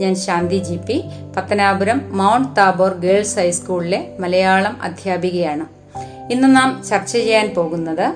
ഞാൻ 0.00 0.14
Shanti 0.14 0.58
G 0.58 0.76
P 0.76 1.04
Pathanapuram 1.36 2.18
Mount 2.18 2.56
Tabor 2.56 2.92
girls 2.94 3.38
ഹൈസ്കൂളിലെ 3.38 4.08
മലയാളം 4.20 4.82
അധ്യാപികയാണ്. 4.82 5.66
ഇന്ന് 6.32 6.56
നാം 6.56 6.82
ചർച്ച 6.90 7.12
ചെയ്യാൻ 7.12 7.54
പോകുന്നത് 7.56 8.12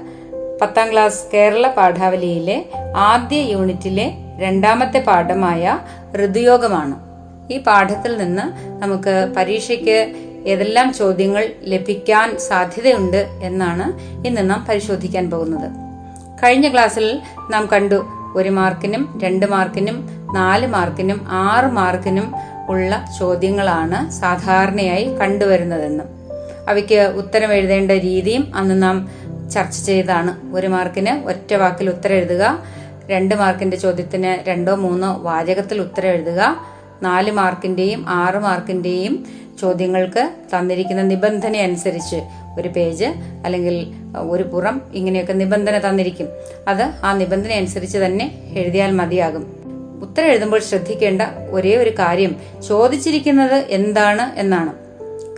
പത്താം 0.62 0.92
ക്ലാസ് 0.92 1.20
കേരള 1.34 1.68
പാഠാവലിയിലെ 1.68 2.66
ആദ്യ 2.96 3.36
യൂണിറ്റിലെ 3.36 4.12
രണ്ടാമത്തെ 4.40 4.98
പാഠമായ 4.98 5.78
ഋതുയോഗമാണ്. 6.24 6.96
ഈ 7.52 7.58
പാഠത്തിൽ 7.58 8.16
നിന്ന് 8.16 8.42
നമുക്ക് 8.82 9.34
പരീക്ഷയ്ക്ക് 9.36 10.14
ഏതെല്ലാം 10.46 10.92
ചോദ്യങ്ങൾ 10.92 11.50
ലഭിക്കാൻ 11.62 12.38
സാധ്യതയുണ്ട് 12.38 13.26
എന്നാണ് 13.42 13.86
ഇന്ന് 14.26 14.50
നാം 14.50 14.66
പരിശോധിക്കാൻ 14.68 15.30
പോകുന്നത്. 15.30 15.70
കഴിഞ്ഞ 16.44 16.72
ക്ലാസ്സിൽ 16.72 17.20
നാം 17.50 17.66
കണ്ടു 17.66 18.06
ഒരു 18.36 18.48
മാർക്കിനും 18.48 19.20
രണ്ട് 19.22 19.46
മാർക്കിനും 19.46 19.96
നാല് 20.32 20.66
മാർക്കിനും 20.66 21.26
ആറ് 21.28 21.64
മാർക്കിനും 21.64 22.34
ഉള്ള 22.68 23.04
ചോദ്യങ്ങളാണ് 23.18 24.10
സാധാരണയായി 24.10 25.04
കണ്ടുവരുന്നതെന്ന്. 25.04 26.04
അവയ്ക്ക് 26.68 27.12
ഉത്തരം 27.16 27.52
എഴുതേണ്ട 27.52 27.90
രീതിയും 27.90 28.52
അന്ന് 28.54 28.82
നാം 28.82 29.08
ചർച്ച 29.50 29.86
ചെയ്താണ് 29.86 30.54
ഒരു 30.54 30.66
മാർക്കിന് 30.66 31.28
ഒറ്റ 31.28 31.54
വാക്കിൽ 31.54 31.90
ഉത്തരം 31.90 32.14
എഴുതുക 32.14 32.58
രണ്ട് 33.10 33.34
മാർക്കിന്റെ 33.34 33.76
ചോദ്യത്തിന് 33.76 34.48
രണ്ടോ 34.48 34.74
മൂന്നോ 34.74 35.18
വാചകത്തിൽ 35.22 35.80
ഉത്തരം 35.80 36.08
എഴുതുക 36.08 36.56
നാല് 37.02 37.30
മാർക്കിന്റെയും 37.30 38.08
ആറ് 38.08 38.34
മാർക്കിന്റെയും 38.34 39.26
ചോദ്യങ്ങൾക്ക് 39.60 40.30
തന്നിരിക്കുന്ന 40.56 41.02
നിബന്ധന 41.02 41.56
അനുസരിച്ച് 41.56 42.16
ഒരു 42.60 42.68
പേജ് 42.68 43.04
അല്ലെങ്കിൽ 43.44 43.76
ഒരു 44.30 44.42
പുറം 44.42 44.82
ഇങ്ങനെയൊക്കെ 44.94 45.32
നിബന്ധന 45.32 45.88
തന്നിരിക്കും. 45.88 46.28
അത് 46.68 46.82
ആ 46.82 47.12
നിബന്ധന 47.16 47.52
അനുസരിച്ച് 47.52 47.98
തന്നെ 47.98 48.26
എഴുതിയാൽ 48.56 48.90
മതിയാകും. 48.90 49.44
ഉത്തരം 50.02 50.26
എഴുതുമ്പോൾ 50.26 50.60
ശ്രദ്ധിക്കേണ്ട 50.60 51.22
ഒരേ 51.50 51.76
ഒരു 51.76 51.90
കാര്യം 51.90 52.36
ചോദിച്ചിരിക്കുന്നത് 52.68 53.58
എന്താണ് 53.68 54.40
എന്നാണ്. 54.40 54.72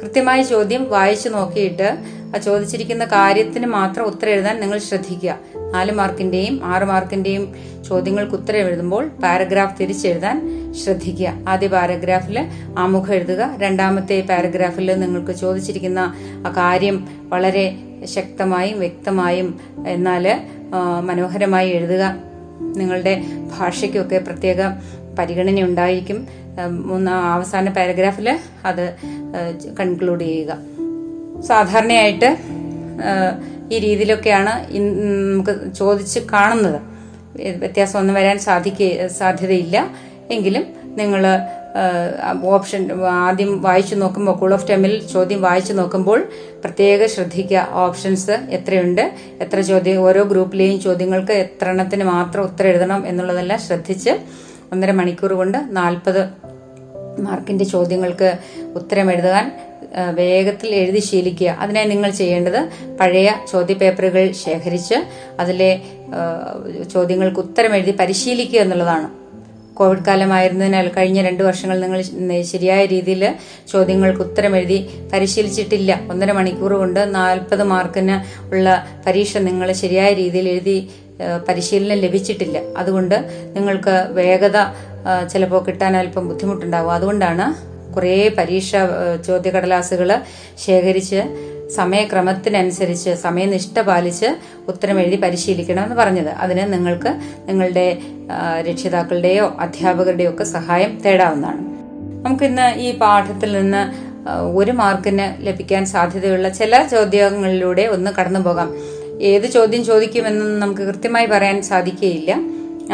കൃത്യമായ 0.03 0.43
ചോദ്യം 0.43 0.91
വായിച്ചു 0.91 1.29
നോക്കിയിട്ട് 1.29 1.97
ആ 2.37 2.39
ചോദിച്ചിരിക്കുന്ന 2.39 3.05
കാര്യത്തിന് 3.05 3.67
മാത്രം 3.67 4.05
ഉത്തരം 4.05 4.31
എഴുതാൻ 4.31 4.61
നിങ്ങൾ 4.61 4.79
ശ്രദ്ധിക്കുക. 4.79 5.39
നാല് 5.73 5.93
മാർക്കിന്റെയും 5.93 6.61
ആറ് 6.65 6.85
മാർക്കിന്റെയും 6.85 7.45
ചോദ്യങ്ങൾക്ക് 7.89 8.35
ഉത്തരം 8.35 8.67
എഴുതുമ്പോൾ 8.67 9.05
പാരഗ്രാഫ് 9.23 9.81
തിരിച്ചെഴുതാൻ 9.81 10.37
ശ്രദ്ധിക്കുക. 10.73 11.31
ആദ്യ 11.49 11.69
പാരഗ്രാഫിൽ 11.69 12.37
ആമുഖം 12.79 13.15
എഴുതുക. 13.15 13.43
രണ്ടാമത്തെ 13.63 14.19
പാരഗ്രാഫിൽ 14.29 14.89
നിങ്ങൾക്ക് 15.01 15.33
ചോദിച്ചിരിക്കുന്ന 15.33 16.01
ആ 16.47 16.51
കാര്യം 16.57 16.97
വളരെ 17.29 17.65
ശക്തമായും 18.05 18.79
വ്യക്തമായും 18.79 19.49
എന്നാൽ 19.87 20.25
മനോഹരമായി 21.01 21.71
എഴുതുക. 21.71 22.05
നിങ്ങളുടെ 22.77 23.15
ഭാഷയ്ക്കൊക്കെ 23.59 24.19
പ്രത്യേക 24.19 24.61
പരിഗണന 25.19 25.61
ഉണ്ടായിരിക്കും. 25.63 26.19
മൂന്ന് 26.87 27.11
അവസാന 27.11 27.69
പാരഗ്രാഫിൽ 27.69 28.29
അത് 28.65 28.85
കൺക്ലൂഡ് 29.81 30.25
ചെയ്യുക. 30.25 30.53
സാധാരണയായിട്ട് 31.41 32.31
ഈ 33.73 33.79
രീതിയിലൊക്കെയാണ് 33.79 34.53
നമുക്ക് 35.35 35.55
ചോദിച്ച് 35.75 36.21
കാണുന്നത്. 36.33 36.79
വ്യത്യാസം 37.59 37.99
ഒന്നും 37.99 38.15
വരാൻ 38.15 38.39
സാധിക്ക 38.39 39.07
സാധ്യതയില്ല. 39.07 39.77
എങ്കിലും 40.31 40.65
നിങ്ങൾ 40.85 41.23
ഓപ്ഷൻ 42.55 42.83
ആദ്യം 43.27 43.63
വായിച്ചു 43.63 43.95
നോക്കുമ്പോൾ 43.95 44.35
കൂൾ 44.37 44.55
ഓഫ് 44.55 44.69
ടൈമിൽ 44.71 44.95
ചോദ്യം 45.13 45.41
വായിച്ചു 45.43 45.73
നോക്കുമ്പോൾ 45.73 46.19
പ്രത്യേക 46.65 47.07
ശ്രദ്ധിക്കുക. 47.07 47.69
ഓപ്ഷൻസ് 47.85 48.31
എത്രയുണ്ട്? 48.31 49.05
എത്ര 49.41 49.61
ചോദ്യം 49.61 50.01
ഓരോ 50.01 50.23
ഗ്രൂപ്പിലെയും 50.23 50.81
ചോദ്യങ്ങൾക്ക് 50.81 51.33
എത്ര 51.33 51.69
എണ്ണത്തിന് 51.71 52.05
മാത്രം 52.05 52.43
ഉത്തരം 52.45 52.69
എഴുതണം 52.69 53.07
എന്നുള്ളതെല്ലാം 53.07 53.61
ശ്രദ്ധിച്ച് 53.61 54.11
ഒന്നര 54.73 54.91
മണിക്കൂർ 54.91 55.33
കൊണ്ട് 55.33 55.59
നാൽപ്പത് 55.71 56.23
മാർക്കിന്റെ 57.19 57.65
ചോദ്യങ്ങൾക്ക് 57.65 58.29
ഉത്തരം 58.75 59.13
എഴുതാൻ 59.13 59.47
വേഗത്തിൽ 60.11 60.75
എഴുതി 60.75 61.01
ശീലിക്കുക. 61.01 61.49
അതിനായി 61.49 61.87
നിങ്ങൾ 61.87 62.11
ചെയ്യേണ്ടത് 62.11 62.61
പഴയ 63.01 63.31
ചോദ്യപേപ്പറുകൾ 63.53 64.33
ശേഖരിച്ച് 64.45 64.95
അതിലെ 65.41 65.81
ചോദ്യങ്ങൾക്ക് 66.93 67.41
ഉത്തരം 67.41 67.75
എഴുതി 67.77 67.91
പരിശീലിക്കുക 67.91 68.61
എന്നുള്ളതാണ്. 68.61 69.09
കോവിഡ് 69.75 70.05
കാലമായിരുന്നതിനാൽ 70.09 70.89
കഴിഞ്ഞ 70.97 71.23
രണ്ട് 71.23 71.43
വർഷങ്ങൾ 71.43 71.81
നിങ്ങൾ 71.81 72.43
ശരിയായ 72.43 72.87
രീതിയിൽ 72.87 73.35
ചോദ്യങ്ങൾക്ക് 73.73 74.21
ഉത്തരം 74.21 74.57
എഴുതി 74.57 74.91
പരിശീലിച്ചിട്ടില്ല. 75.13 76.01
ഒന്നര 76.11 76.33
മണിക്കൂർ 76.33 76.73
കൊണ്ട് 76.73 77.15
നാൽപ്പത് 77.15 77.63
മാർക്കിന് 77.63 78.17
ഉള്ള 78.55 78.87
പരീക്ഷ 79.07 79.39
നിങ്ങൾ 79.39 79.73
ശരിയായ 79.73 80.13
രീതിയിൽ 80.13 80.49
എഴുതി 80.49 80.91
പരിശീലനം 81.49 81.99
ലഭിച്ചിട്ടില്ല. 81.99 82.59
അതുകൊണ്ട് 82.77 83.17
നിങ്ങൾക്ക് 83.57 84.09
വേഗത 84.11 84.59
ചിലപ്പോൾ 85.33 85.63
കിട്ടാൻ 85.65 85.97
അല്പം 85.97 86.29
ബുദ്ധിമുട്ടുണ്ടാകും. 86.29 86.93
അതുകൊണ്ടാണ് 86.93 87.72
കുറേ 87.95 88.29
പരീക്ഷ 88.39 88.71
ചോദ്യകടലാസുകൾ 89.27 90.11
ശേഖരിച്ച് 90.67 91.23
സമയക്രമത്തിനനുസരിച്ച് 91.77 93.11
സമയനിഷ്ഠ 93.15 93.81
പാലിച്ച് 93.81 94.27
ഉത്തരം 94.69 95.01
എഴുതി 95.01 95.17
പരിശീലിക്കണമെന്ന് 95.17 95.97
പറഞ്ഞത്. 95.97 96.29
അതിന് 96.29 96.73
നിങ്ങൾക്ക് 96.73 97.09
നിങ്ങളുടെ 97.49 97.99
രക്ഷിതാക്കളുടെയോ 98.69 99.57
അധ്യാപകരുടെയോ 99.61 100.31
ഒക്കെ 100.31 100.45
സഹായം 100.45 101.01
തേടാവുന്നതാണ്. 101.07 101.63
നമുക്കിന്ന് 102.25 102.81
ഈ 102.81 102.99
പാഠത്തിൽ 102.99 103.53
നിന്ന് 103.53 104.13
ഒരു 104.57 104.73
മാർക്കിന് 104.73 105.47
ലഭിക്കാൻ 105.47 105.87
സാധ്യതയുള്ള 105.87 106.49
ചില 106.49 106.87
ചോദ്യങ്ങളിലൂടെ 106.87 107.83
ഒന്ന് 107.83 108.11
കടന്നു 108.11 108.41
പോകാം. 108.41 108.77
ഏത് 109.23 109.47
ചോദ്യം 109.47 109.85
ചോദിക്കുമെന്ന് 109.85 110.63
നമുക്ക് 110.63 110.81
കൃത്യമായി 110.81 111.27
പറയാൻ 111.27 111.63
സാധിക്കുകയില്ല. 111.63 112.37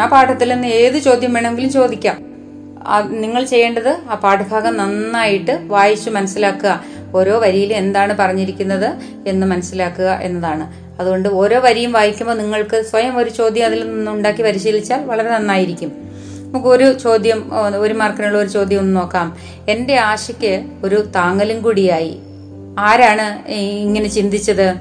ആ 0.01 0.07
പാഠത്തിൽ 0.07 0.49
നിന്ന് 0.53 0.69
ഏത് 0.69 0.99
ചോദ്യം 0.99 1.33
വേണമെങ്കിലും 1.33 1.71
ചോദിക്കാം. 1.71 2.28
നിങ്ങൾ 2.97 3.44
ചെയ്യേണ്ടത് 3.44 3.97
ആ 4.10 4.15
പാഠഭാഗം 4.15 4.76
നന്നായിട്ട് 4.76 5.59
വായിച്ചു 5.66 6.10
മനസ്സിലാക്കുക. 6.10 6.84
ഓരോ 7.15 7.38
വരിയിലും 7.38 7.76
എന്താണ് 7.76 8.16
പറഞ്ഞിരിക്കുന്നത് 8.16 8.94
എന്ന് 9.28 9.47
മനസ്സിലാക്കുക 9.47 10.19
എന്നതാണ്. 10.22 10.72
അതുകൊണ്ട് 11.00 11.28
ഓരോ 11.28 11.60
വരിയും 11.60 11.93
വായിക്കുമ്പോൾ 11.93 12.34
നിങ്ങൾക്ക് 12.34 12.82
സ്വയം 12.82 13.19
ഒരു 13.19 13.31
ചോദ്യം 13.31 13.66
അതിൽ 13.66 13.88
നിന്നുണ്ടാക്കി 13.88 14.43
പരിശീലിച്ചാൽ 14.43 15.04
വളരെ 15.04 15.31
നന്നായിരിക്കും. 15.31 15.93
നമുക്ക് 16.47 16.66
ഒരു 16.66 16.99
ചോദ്യം 16.99 17.50
ഒരു 17.78 17.94
മാർക്കിനുള്ള 17.94 18.38
ഒരു 18.38 18.49
ചോദ്യം 18.49 18.78
ഒന്ന് 18.78 18.97
നോക്കാം. 18.97 19.37
എന്റെ 19.69 19.97
ആശയ്ക്ക് 19.97 20.65
ഒരു 20.84 20.97
താങ്ങലും 20.97 21.62
കൂടിയായി. 21.62 22.19
ആരാണ് 22.78 23.49
ഇങ്ങനെ 23.50 24.09
ചിന്തിച്ചത്? 24.09 24.75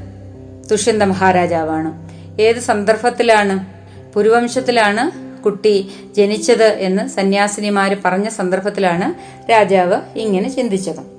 ദുഷ്യന്ത 0.71 1.03
മഹാരാജാവാണ്. 1.03 2.09
ഏത് 2.41 2.59
സന്ദർഭത്തിലാണ്? 2.59 3.65
പുരുവംശത്തിലാണ്? 4.13 5.26
കുട്ടി 5.45 5.91
ജനിച്ചത് 6.17 6.63
എന്ന് 6.63 7.09
സന്യാസിനിമാര് 7.09 7.97
പറഞ്ഞ 8.05 8.29
സന്ദർഭത്തിലാണ് 8.29 9.13
രാജാവ് 9.51 10.01
ഇങ്ങനെ 10.15 10.49
ചിന്തിച്ചത്. 10.49 11.17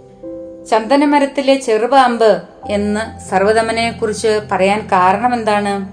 ചന്ദനമരത്തിലെ 0.70 1.54
ചെറുപാമ്പ് 1.54 2.42
എന്ന് 2.68 3.30
സർവദമനെക്കുറിച്ച് 3.30 4.40
പറയാൻ 4.52 4.86
കാരണം 4.86 5.34
എന്താണ് 5.34 5.88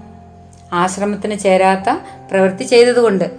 ആശ്രമത്തിന് 0.74 1.40
ചേരാത്ത 1.40 1.90
പ്രവൃത്തി 2.32 2.64
ചെയ്തതുകൊണ്ട്. 2.64 3.32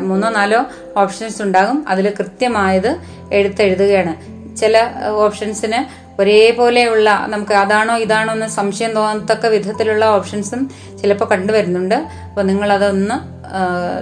മൂന്നോ 0.00 0.30
നാലോ 0.30 0.64
ഓപ്ഷൻസ് 0.96 1.42
ഉണ്ടാകും. 1.42 1.84
അതിൽ 1.88 2.14
കൃത്യമായത് 2.18 2.96
എടുത്തെഴുതുകയാണ്. 3.32 4.40
ചില 4.56 4.90
ഓപ്ഷൻസിന് 5.08 6.09
ഒരേപോലെയുള്ള 6.20 7.26
നമുക്ക് 7.28 7.52
അതാണോ 7.52 7.94
ഇതാണോ 7.98 8.32
എന്ന് 8.34 8.46
സംശയം 8.46 8.92
തോന്നത്തക്ക 8.92 9.46
വിധത്തിലുള്ള 9.46 10.04
ഓപ്ഷൻസും 10.04 10.70
ചിലപ്പോൾ 11.02 11.24
കണ്ടുവരുന്നുണ്ട്. 11.24 11.94
അപ്പോൾ 11.94 12.42
നിങ്ങൾ 12.42 12.72
അതൊന്ന് 12.72 13.40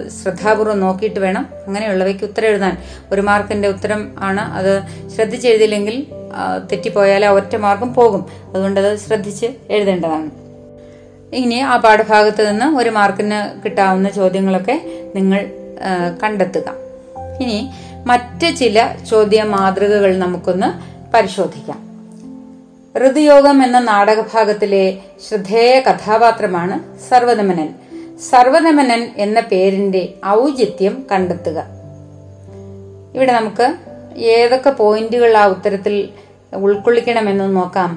ശ്രദ്ധാപൂർവം 0.08 0.80
നോക്കിയിട്ട് 0.80 1.20
വേണം 1.20 1.46
അങ്ങനെയുള്ളവയ്ക്ക് 1.66 2.24
ഉത്തരം 2.24 2.48
എഴുതാൻ. 2.48 2.76
ഒരു 3.12 3.20
മാർക്കിന്റെ 3.20 3.68
ഉത്തരം 3.68 4.14
ആണ്. 4.18 4.40
അത് 4.40 4.82
ശ്രദ്ധിച്ചെഴുതിയില്ലെങ്കിൽ 5.10 6.06
തെറ്റിപ്പോയാൽ 6.72 7.24
ആ 7.24 7.30
ഒറ്റ 7.30 7.56
മാർക്കും 7.56 7.94
പോകും. 7.94 8.26
അതുകൊണ്ട് 8.48 8.80
അത് 8.80 8.98
ശ്രദ്ധിച്ച് 8.98 9.46
എഴുതേണ്ടതാണ്. 9.70 10.30
ഇനി 11.32 11.54
ആ 11.54 11.76
പാഠഭാഗത്ത് 11.76 12.50
നിന്ന് 12.50 12.78
ഒരു 12.78 12.90
മാർക്കിന് 12.90 13.62
കിട്ടാവുന്ന 13.64 14.10
ചോദ്യങ്ങളൊക്കെ 14.10 14.76
നിങ്ങൾ 15.14 15.50
കണ്ടെത്തുക. 16.22 16.68
ഇനി 17.40 17.70
മറ്റ് 18.06 18.56
ചില 18.56 18.94
ചോദ്യ 19.10 19.42
മാതൃകകൾ 19.42 20.18
നമുക്കൊന്ന് 20.18 20.68
പരിശോധിക്കാം. 21.14 21.87
ഋതുയോഗം 22.96 23.62
എന്ന 23.62 23.78
നാടകഭാഗത്തിലെ 23.78 24.98
ശ്രദ്ധേയ 25.28 25.80
കഥാപാത്രമാണ് 25.80 26.98
സർവദമനൻ 27.08 27.74
സർവദമനൻ 28.30 29.10
എന്ന 29.16 29.40
പേരിന്റെ 29.40 30.14
ഔചിത്യം 30.26 31.06
കണ്ടെത്തുക. 31.12 31.64
ഇവിടെ 33.14 33.32
നമുക്ക് 33.32 33.74
ഏതൊക്കെ 34.16 34.70
പോയിന്റുകൾ 34.70 35.36
ആ 35.36 35.46
ഉത്തരത്തിൽ 35.46 36.08
ഉൾക്കൊള്ളിക്കണമെന്ന് 36.54 37.56
നോക്കാം. 37.56 37.90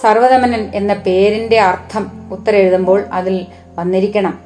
സർവദമനൻ 0.00 0.70
എന്ന 0.74 0.94
പേരിന്റെ 0.94 1.60
അർത്ഥം 1.60 2.28
ഉത്തരം 2.32 2.56
എഴുതുമ്പോൾ 2.56 3.04
അതിൽ 3.12 3.46
വന്നിരിക്കണം. 3.78 4.40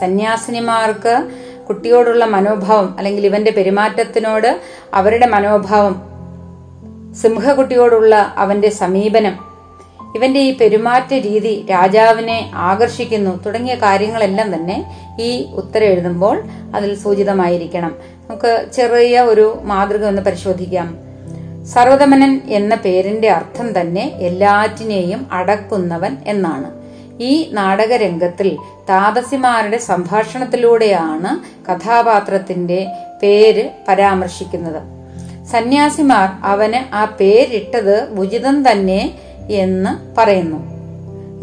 സന്യാസിനിമാർക്ക് 0.00 1.14
കുട്ടിയോടുള്ള 1.68 2.24
മനോഭാവം 2.24 2.94
അല്ലെങ്കിൽ 2.98 3.26
ഇവന്റെ 3.26 3.50
പെരുമാറ്റത്തിനോട് 3.50 4.60
അവരുടെ 4.94 5.26
മനോഭാവം 5.26 6.14
സിംഹകുട്ടിയോടുള്ള 7.14 8.34
അവന്റെ 8.36 8.70
സമീപനം 8.70 9.54
ഇവന്റെ 10.16 10.40
ഈ 10.40 10.56
പെരുമാറ്റ 10.56 11.14
രീതി 11.14 11.66
രാജാവിനെ 11.70 12.50
ആകർഷിക്കുന്നു 12.54 13.42
തുടങ്ങിയ 13.46 13.74
കാര്യങ്ങളെല്ലാം 13.74 14.54
തന്നെ 14.54 15.08
ഈ 15.20 15.46
ഉത്തരം 15.54 15.86
എഴുതുമ്പോൾ 15.86 16.42
അതിൽ 16.74 16.94
സൂചിതമായിരിക്കണം. 16.94 17.94
നമുക്ക് 18.30 18.66
ചെറിയ 18.72 19.20
ഒരു 19.20 19.58
മാതൃക 19.62 20.04
ഒന്ന് 20.04 20.22
പരിശോധിക്കാം. 20.22 20.98
സർവതമനൻ 21.64 22.40
എന്ന 22.46 22.74
പേരിന്റെ 22.74 23.30
അർത്ഥം 23.30 23.80
തന്നെ 23.80 24.12
എല്ലാറ്റിനെയും 24.16 25.26
അടക്കുന്നവൻ 25.32 26.16
എന്നാണ്. 26.26 26.83
ഈ 27.20 27.48
നാടകരംഗത്തിൽ 27.52 28.56
താതസിമാരുടെ 28.88 29.78
സംഭാഷണത്തിലൂടെയാണ് 29.78 31.64
കഥാപാത്രത്തിന്റെ 31.70 32.86
പേര് 33.22 33.70
പരാമർശിക്കുന്നത്. 33.88 34.82
സന്യാസിമാർ 35.46 36.28
അവന് 36.42 36.94
ആ 36.94 37.04
പേരിട്ടത് 37.04 38.10
ഉചിതം 38.10 38.70
തന്നെ 38.70 39.14
എന്ന് 39.50 40.20
പറയുന്നു. 40.20 40.74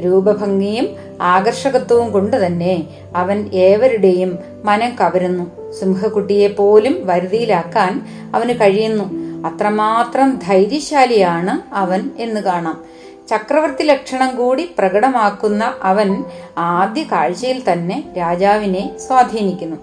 രൂപഭംഗിയും 0.01 0.87
ആകർഷകത്വവും 1.21 2.11
കൊണ്ട് 2.11 2.45
തന്നെ 2.45 2.83
അവൻ 3.15 3.49
ഏവരുടെയും 3.53 4.39
മനം 4.63 4.95
കവരുന്നു. 5.01 5.71
സിംഹക്കുട്ടിയെ 5.71 6.47
പോലും 6.47 6.97
വരുതിയിലാക്കാൻ 7.03 8.05
അവന് 8.35 8.49
കഴിയുന്നു. 8.49 9.31
അത്രമാത്രം 9.47 10.39
ധൈര്യശാലിയാണ് 10.47 11.75
അവൻ 11.75 12.09
എന്ന് 12.17 12.41
കാണാം. 12.41 12.83
ചക്രവർത്തി 13.31 13.83
ലക്ഷണം 13.83 14.35
കൂടി 14.35 14.69
പ്രകടമാക്കുന്ന 14.77 15.73
അവൻ 15.83 16.23
ആദ്യ 16.57 17.03
കാഴ്ചയിൽ 17.03 17.71
തന്നെ 17.71 18.03
രാജാവിനെ 18.17 18.99
സ്വാധീനിക്കുന്നു. 19.07 19.77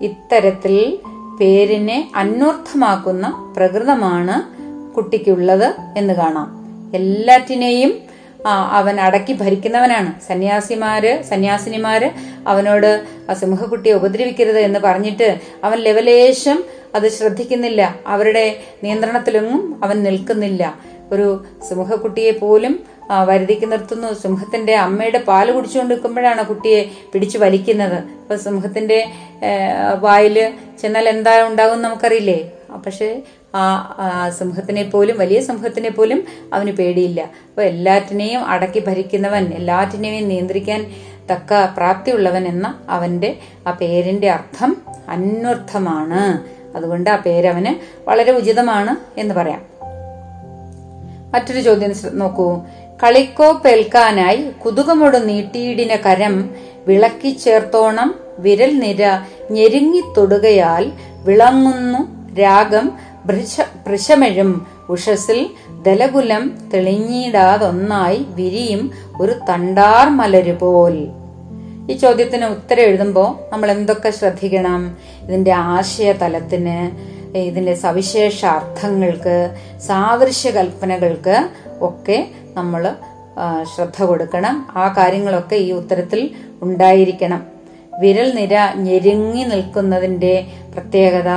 ഇത്തരത്തിൽ 0.00 0.98
പേരിനെ 1.40 2.10
അന്വർത്ഥമാക്കുന്ന 2.16 3.54
പ്രകൃതമാണ് 3.56 4.36
കുട്ടിക്കുള്ളത് 4.94 5.74
എന്ന് 5.96 6.14
കാണാം. 6.14 6.48
എല്ലാറ്റിനെയും 6.94 7.94
അവൻ 8.46 9.00
അടക്കി 9.00 9.32
ഭരിക്കുന്നവനാണ്. 9.32 10.20
സന്യാസിമാര് 10.28 11.22
സന്യാസിനിമാര് 11.22 12.10
അവനോട് 12.46 13.04
ആ 13.30 13.34
സിംഹക്കുട്ടിയെ 13.34 13.94
ഉപദ്രവിക്കരുത് 13.94 14.58
എന്ന് 14.58 14.78
പറഞ്ഞിട്ട് 14.78 15.40
അവൻ 15.64 15.78
ലെവലേശം 15.78 16.64
അത് 16.94 17.08
ശ്രദ്ധിക്കുന്നില്ല. 17.08 17.94
അവരുടെ 18.06 18.56
നിയന്ത്രണത്തിലൊന്നും 18.82 19.80
അവൻ 19.84 20.02
നിൽക്കുന്നില്ല. 20.02 20.94
ഒരു 21.14 21.28
സിംഹക്കുട്ടിയെ 21.68 22.32
പോലും 22.42 22.74
വരുതിക്ക് 23.28 23.66
നിർത്തുന്നു. 23.72 24.10
സിംഹത്തിന്റെ 24.22 24.74
അമ്മയുടെ 24.86 25.20
പാൽ 25.28 25.46
കുടിച്ചുകൊണ്ട് 25.50 25.92
നിൽക്കുമ്പോഴാണ് 25.94 26.42
കുട്ടിയെ 26.50 26.80
പിടിച്ചു 27.12 27.38
വലിക്കുന്നത്. 27.38 27.98
അപ്പൊ 28.22 28.36
സിംഹത്തിന്റെ 28.36 28.98
വായിൽ 30.04 30.36
ചെന്നാൽ 30.82 31.08
എന്താ 31.14 31.34
ഉണ്ടാകും 31.48 31.82
നമുക്കറിയില്ലേ? 31.82 32.38
പക്ഷെ 32.86 33.08
ആ 33.54 34.28
സിംഹത്തിനെ 34.38 34.84
പോലും 34.92 35.16
വലിയ 35.18 35.40
സിംഹത്തിനെ 35.40 35.90
പോലും 35.90 36.20
അവന് 36.54 36.70
പേടിയില്ല. 36.70 37.20
അപ്പൊ 37.50 37.62
എല്ലാറ്റിനെയും 37.62 38.42
അടക്കി 38.44 38.80
ഭരിക്കുന്നവൻ 38.86 39.44
എല്ലാറ്റിനെയും 39.58 40.26
നിയന്ത്രിക്കാൻ 40.28 40.80
തക്ക 41.30 41.60
പ്രാപ്തിയുള്ളവൻ 41.76 42.44
എന്ന 42.48 42.66
അവന്റെ 42.88 43.30
ആ 43.66 43.72
പേരിന്റെ 43.82 44.30
അർത്ഥം 44.30 44.72
അന്വർത്ഥമാണ്. 45.08 46.24
അതുകൊണ്ട് 46.76 47.08
ആ 47.10 47.16
പേരവന് 47.26 47.72
വളരെ 48.08 48.32
ഉചിതമാണ് 48.32 48.92
എന്ന് 49.20 49.34
പറയാം. 49.34 49.62
മറ്റൊരു 51.34 51.60
ചോദ്യം 51.60 51.92
നോക്കൂ. 52.12 52.48
കളിക്കോ 53.02 53.52
പേൽക്കാനായി 53.52 54.42
കുതുകമൊടു 54.64 55.18
നീട്ടിയിടിന 55.18 55.96
കരം 55.96 56.50
വിളക്കി 56.86 57.30
ചേർത്തോണം 57.44 58.14
വിരൽ 58.38 58.78
നിര 58.78 59.02
ഞെരുങ്ങിത്തൊടുകയാൽ 59.50 60.92
വിളങ്ങുന്നു 61.24 62.00
രാഗം 62.40 62.86
ഭൃശമെഴും. 63.86 64.66
ഉഷസിൽ 64.88 65.46
ദലകുലം 65.82 66.42
തെളിഞ്ഞിടാതൊന്നായി 66.74 68.26
വിരിയും 68.28 68.90
ഒരു 69.20 69.34
തണ്ടാർ 69.48 70.08
മലര് 70.08 70.58
പോൽ. 70.58 70.96
ഈ 71.90 71.94
ചോദ്യത്തിന് 71.96 72.44
ഉത്തരം 72.44 72.82
എഴുതുമ്പോൾ 72.82 73.30
നമ്മൾ 73.52 73.70
എന്തൊക്കെ 73.70 74.10
ശ്രദ്ധിക്കണം? 74.10 74.96
ഇതിന്റെ 75.22 75.52
ആശയ 75.52 76.12
തലത്തിന് 76.12 76.78
ഇതിന്റെ 77.38 77.74
സവിശേഷ 77.74 78.44
അർത്ഥങ്ങൾക്ക് 78.44 79.54
സാദൃശ്യ 79.86 80.50
കൽപ്പനകൾക്ക് 80.50 81.48
ഒക്കെ 81.80 82.28
നമ്മൾ 82.54 82.94
ശ്രദ്ധ 83.74 84.04
കൊടുക്കണം. 84.04 84.66
ആ 84.76 84.94
കാര്യങ്ങളൊക്കെ 84.96 85.56
ഈ 85.56 85.72
ഉത്തരത്തിൽ 85.72 86.30
ഉണ്ടായിരിക്കണം. 86.62 87.42
വിരൽ 87.98 88.34
നിര 88.34 88.54
ഞെരുങ്ങി 88.74 89.42
നിൽക്കുന്നതിന്റെ 89.42 90.46
പ്രത്യേകത 90.74 91.30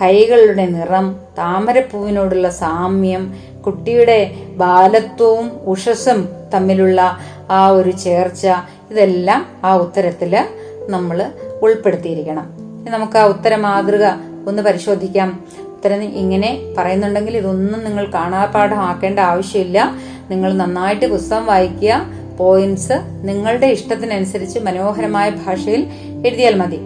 കൈകളുടെ 0.00 0.66
നിറം 0.66 1.16
താമരപ്പൂവിനോടുള്ള 1.38 2.50
സാമ്യം 2.50 3.34
കുട്ടിയുടെ 3.66 4.30
ബാലത്വവും 4.56 5.48
ഉഷസ്സും 5.66 6.28
തമ്മിലുള്ള 6.54 7.18
ആ 7.50 7.68
ഒരു 7.68 7.90
ചേർച്ച 7.90 8.46
ഇതെല്ലാം 8.90 9.46
ആ 9.64 9.76
ഉത്തരത്തിൽ 9.76 10.46
നമ്മൾ 10.88 11.32
ഉൾപ്പെടുത്തിയിരിക്കണം. 11.62 12.46
നമുക്ക് 12.90 13.18
ആ 13.18 13.24
ഉത്തര 13.24 13.56
മാതൃക 13.56 14.04
ഒന്ന് 14.48 14.62
പരിശോധിക്കാം. 14.62 15.44
ഉത്തരം 15.66 16.02
ഇങ്ങനെ 16.02 16.60
പറയുന്നുണ്ടെങ്കിൽ 16.78 17.36
ഇതൊന്നും 17.36 17.84
നിങ്ങൾ 17.84 18.10
കാണാപാഠമാക്കേണ്ട 18.12 19.18
ആവശ്യമില്ല. 19.18 19.94
നിങ്ങൾ 20.30 20.52
നന്നായിട്ട് 20.52 21.06
പുസ്തകം 21.06 21.46
വായിക്കുക. 21.46 22.18
പോയിന്റ്സ് 22.38 22.92
നിങ്ങളുടെ 23.24 23.66
ഇഷ്ടത്തിനനുസരിച്ച് 23.66 24.58
മനോഹരമായ 24.58 25.30
ഭാഷയിൽ 25.30 25.86
എഴുതിയാൽ 26.26 26.54
മതി. 26.54 26.78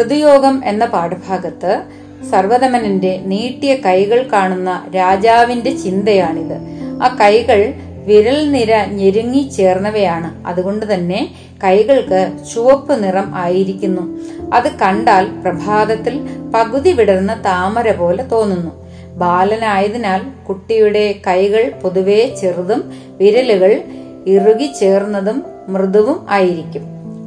ഋതുയോഗം 0.00 0.62
എന്ന 0.64 0.84
പാഠഭാഗത്ത് 0.84 1.82
സർവതമനന്റെ 2.30 3.22
നീട്ടിയ 3.24 3.74
കൈകൾ 3.74 4.30
കാണുന്ന 4.32 4.84
രാജാവിന്റെ 4.96 5.76
ചിന്തയാണിത്. 5.76 6.58
ആ 7.02 7.16
കൈകൾ 7.20 7.74
വിരൽ 8.04 8.50
നിര 8.50 8.84
ഞെരുങ്ങി 8.84 9.48
ചേർന്നവയാണ്. 9.48 10.46
അതുകൊണ്ട് 10.46 10.94
തന്നെ 10.94 11.34
കൈകൾക്ക് 11.64 12.32
ചുവപ്പ് 12.54 13.04
നിറം 13.04 13.34
ആയിരിക്കുന്നു. 13.34 14.18
അത് 14.54 14.78
കണ്ടാൽ 14.78 15.26
പ്രഭാതത്തിൽ 15.26 16.20
പകുതി 16.54 16.92
വിടർന്ന 16.92 17.34
താമര 17.34 17.92
പോലെ 17.92 18.22
തോന്നുന്നു. 18.22 18.82
ബാലനായതിനാൽ 19.14 20.44
കുട്ടിയുടെ 20.44 21.14
കൈകൾ 21.26 21.72
പൊതുവെ 21.82 22.34
ചെറുതും 22.40 22.92
വിരലുകൾ 23.18 23.82
ഇറുകി 24.26 24.72
ചേർന്നതും 24.80 25.42
മൃദുവും 25.68 26.26
ആയിരിക്കും. 26.30 26.82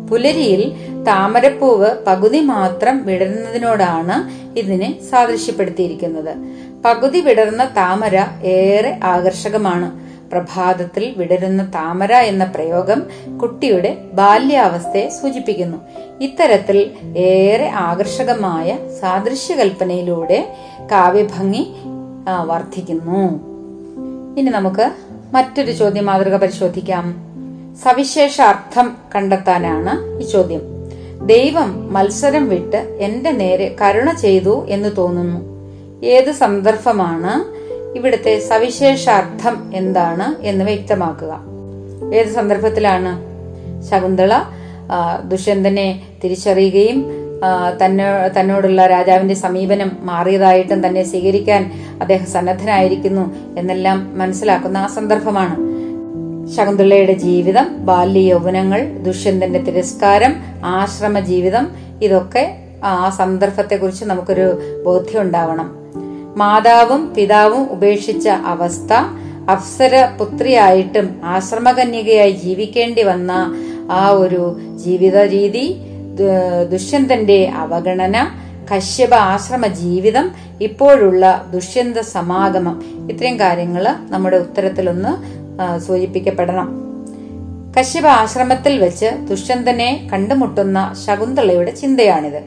പുലരിയിൽ 0.10 0.74
താമരപ്പൂവ് 1.04 1.90
പകുതി 2.08 2.40
മാത്രം 2.40 3.06
വിടരുന്നതിനോടാണ് 3.06 4.16
ഇതിനെ 4.60 5.00
സാദൃശ്യപ്പെടുത്തിയിരിക്കുന്നത്. 5.12 6.36
പകുതി 6.86 7.22
വിടർന്ന 7.22 7.64
താമര 7.66 8.26
ഏറെ 8.44 9.00
ആകർഷകമാണ്. 9.04 10.05
പ്രഭാതത്തിൽ 10.36 11.14
വിടരുന്ന 11.18 11.64
താമര 11.76 12.14
എന്ന 12.14 12.44
പ്രയോഗം 12.44 13.04
കുട്ടിയുടെ 13.42 13.98
ബാല്യാവസ്ഥയെ 14.14 15.10
സൂചിപ്പിക്കുന്നു. 15.10 15.78
ഇത്തരത്തിൽ 16.22 16.92
ഏറെ 17.18 17.68
ആകർഷകമായ 17.70 18.78
സാദൃശ്യകൽപ്പനയിലൂടെ 19.02 20.40
കാവ്യഭംഗി 20.92 21.64
വർദ്ധിക്കുന്നു. 22.46 23.22
ഇനി 24.40 24.50
നമുക്ക് 24.50 24.92
മറ്റൊരു 25.34 25.72
ചോദ്യ 25.72 26.02
മാതൃക 26.02 26.36
പരിശോധിക്കാം. 26.38 27.08
സവിശേഷ 27.84 28.42
അർത്ഥം 28.42 28.98
കണ്ടെത്താനാണ് 29.16 29.94
ഈ 30.22 30.26
ചോദ്യം. 30.32 30.62
ദൈവം 31.26 31.94
മത്സരം 31.94 32.50
വിട്ട് 32.50 32.78
എന്റെ 32.78 33.32
നേരെ 33.32 33.76
കരുണ 33.82 34.12
ചെയ്തു 34.12 34.66
എന്ന് 34.70 34.90
തോന്നുന്നു. 34.98 35.40
ഏത് 36.06 36.32
സന്ദർഭമാണ് 36.32 37.34
ഇവിടുത്തെ 37.96 38.40
സവിശേഷാർത്ഥം 38.40 39.72
എന്താണ് 39.74 40.46
എന്ന് 40.46 40.66
വ്യക്തമാക്കുക. 40.66 41.40
ഏത് 42.16 42.28
സന്ദർഭത്തിലാണ് 42.28 43.12
ശകുന്തള 43.90 44.34
ദുഷ്യന്തനെ 45.28 46.02
തിരിച്ചറിയുകയും 46.24 47.00
തന്നെ 47.82 48.06
തന്നോടുള്ള 48.40 48.88
രാജാവിന്റെ 48.88 49.36
സമീപനം 49.36 49.92
മാറിയതായിട്ടും 50.02 50.88
തന്നെ 50.88 51.04
സ്വീകരിക്കാൻ 51.04 51.72
അദ്ദേഹം 52.02 52.26
സന്നദ്ധനായിരിക്കുന്നു 52.26 53.56
എന്നെല്ലാം 53.60 54.18
മനസ്സിലാക്കുന്ന 54.18 54.78
ആ 54.78 54.88
സന്ദർഭമാണ്. 54.88 55.56
ശകുന്തളയുടെ 56.56 57.14
ജീവിതം 57.14 57.86
ബാല്യ 57.86 58.20
യൗവനങ്ങൾ 58.20 58.82
ദുഷ്യന്തന്റെ 59.02 59.60
തിരസ്കാരം 59.60 60.36
ആശ്രമ 60.66 61.20
ജീവിതം 61.20 61.68
ഇതൊക്കെ 62.02 62.58
ആ 62.84 63.10
സന്ദർഭത്തെക്കുറിച്ച് 63.10 64.06
നമുക്കൊരു 64.06 64.48
ബോധ്യം 64.86 65.22
ഉണ്ടാവണം. 65.22 65.85
മാതാവും 66.36 67.14
പിതാവും 67.16 67.64
ഉപേക്ഷിച്ച 67.72 68.28
അവസ്ഥ 68.28 68.94
അപ്സര 69.52 70.06
പുത്രിയായിട്ടും 70.20 71.22
ആശ്രമകന്യകയായി 71.24 72.32
ജീവിക്കേണ്ടി 72.32 73.04
വന്ന 73.04 73.32
ആ 73.92 74.10
ഒരു 74.10 74.60
ജീവിത 74.84 75.18
രീതി 75.18 75.66
ദുഷ്യന്തന്റെ 76.72 77.40
അവഗണന 77.48 78.18
കശ്യപ 78.72 79.14
ആശ്രമ 79.14 79.68
ജീവിതം 79.68 80.32
ഇപ്പോഴുള്ള 80.62 81.46
ദുഷ്യന്ത 81.52 81.98
സമാഗമം. 81.98 82.76
ഇത്രയും 83.12 83.40
കാര്യങ്ങൾ 83.40 83.88
നമ്മുടെ 84.10 84.38
ഉത്തരത്തിലൊന്ന് 84.38 85.12
സൂചിപ്പിക്കപ്പെടണം. 85.80 86.70
കശ്യപ 87.80 88.06
ആശ്രമത്തിൽ 88.08 88.80
വെച്ച് 88.80 89.10
ദുഷ്യന്തനെ 89.30 90.10
കണ്ടുമുട്ടുന്ന 90.14 90.80
ശകുന്തളയുടെ 91.06 91.72
ചിന്തയാണിത്. 91.72 92.42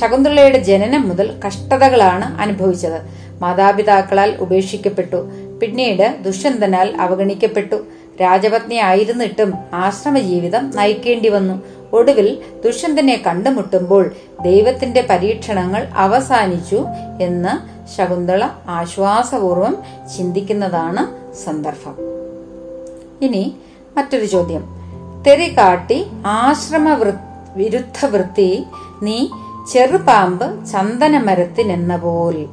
ശകുന്തളയുടെ 0.00 0.58
ജനനം 0.58 1.08
മുതൽ 1.08 1.40
കഷ്ടതകളാണ് 1.46 2.40
അനുഭവിച്ചത്. 2.42 3.00
മാതാപിതാക്കളാൽ 3.40 4.36
ഉപേക്ഷിക്കപ്പെട്ടു. 4.40 5.16
പിന്നീട് 5.62 6.16
ദുഷ്യന്തനാൽ 6.22 6.96
അവഗണിക്കപ്പെട്ടു. 6.96 7.84
രാജപത്നി 8.20 8.74
ആയിരുന്നിട്ടും 8.74 9.54
ആശ്രമ 9.72 10.18
ജീവിതം 10.18 10.72
നയിക്കേണ്ടി 10.76 11.28
വന്നു 11.28 11.62
ഒടുവിൽ 11.92 12.38
ദുഷ്യന്തനെ 12.64 13.22
കണ്ടുമുട്ടുമ്പോൾ 13.26 14.10
ദൈവത്തിന്റെ 14.42 15.06
പരീക്ഷണങ്ങൾ 15.10 15.86
അവസാനിച്ചു 15.86 16.84
എന്ന് 17.20 17.80
ശകുന്തള 17.96 18.48
ആശ്വാസപൂർവം 18.68 19.82
ചിന്തിക്കുന്നതാണ് 20.16 21.34
സന്ദർഭം. 21.34 21.96
ഇനി 23.22 23.56
മറ്റൊരു 23.96 24.24
ചോദ്യം. 24.24 24.64
തെറി 25.26 25.56
കാട്ടി 25.56 26.06
ആശ്രമ 26.26 27.12
വിരുദ്ധ 27.56 28.06
വൃത്തി 28.06 28.64
നീ 29.02 29.28
ചെറുപാമ്പ് 29.72 30.66
ചന്ദനമരത്തിനെന്ന 30.66 31.96
പോൽ 31.96 32.48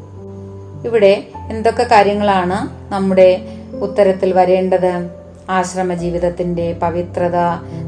ഇവിടെ 0.88 1.13
എന്തൊക്കെ 1.50 1.84
കാര്യങ്ങളാണ് 1.84 2.58
നമ്മുടെ 2.94 3.29
ഉത്തരത്തിൽ 3.82 4.34
വരേണ്ടത്? 4.34 4.94
ആശ്രമ 5.50 5.94
ജീവിതത്തിന്റെ 5.94 6.74
പവിത്രത 6.82 7.38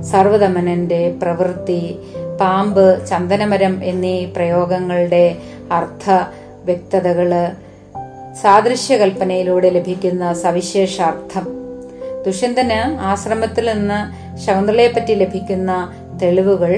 സർവദമനന്റെ 0.02 1.02
പ്രവൃത്തി 1.22 1.82
പാമ്പ് 2.42 2.86
ചന്ദനമരം 3.08 3.74
എന്നീ 3.84 4.26
പ്രയോഗങ്ങളുടെ 4.26 5.26
അർത്ഥ 5.72 6.10
വ്യക്തതകൾ 6.66 7.32
സാദൃശ്യകൽപ്പനയിലൂടെ 8.42 9.70
ലഭിക്കുന്ന 9.70 10.34
സവിശേഷാർത്ഥം. 10.34 11.46
ദുഷ്യന്തന് 12.26 12.80
ആശ്രമത്തിൽ 13.02 13.66
നിന്ന് 13.74 14.00
ശകുന്തളയെ 14.46 14.88
പറ്റി 14.88 15.14
ലഭിക്കുന്ന 15.14 15.72
തെളിവുകൾ 16.22 16.74